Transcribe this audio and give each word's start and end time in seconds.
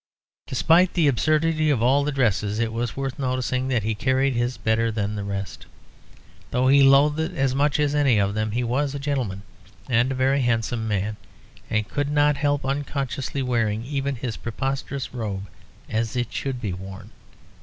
Despite 0.47 0.95
the 0.95 1.07
absurdity 1.07 1.69
of 1.69 1.83
all 1.83 2.03
the 2.03 2.11
dresses, 2.11 2.57
it 2.57 2.73
was 2.73 2.97
worth 2.97 3.19
noticing 3.19 3.67
that 3.67 3.83
he 3.83 3.93
carried 3.93 4.33
his 4.33 4.57
better 4.57 4.91
than 4.91 5.13
the 5.13 5.23
rest, 5.23 5.67
though 6.49 6.69
he 6.69 6.81
loathed 6.81 7.19
it 7.19 7.33
as 7.35 7.53
much 7.53 7.79
as 7.79 7.93
any 7.93 8.17
of 8.17 8.33
them. 8.33 8.49
He 8.49 8.63
was 8.63 8.95
a 8.95 8.99
gentleman, 8.99 9.43
and 9.87 10.11
a 10.11 10.15
very 10.15 10.41
handsome 10.41 10.87
man, 10.87 11.17
and 11.69 11.87
could 11.87 12.09
not 12.09 12.35
help 12.37 12.65
unconsciously 12.65 13.43
wearing 13.43 13.85
even 13.85 14.15
his 14.15 14.37
preposterous 14.37 15.13
robe 15.13 15.45
as 15.87 16.15
it 16.15 16.33
should 16.33 16.59
be 16.59 16.73
worn. 16.73 17.11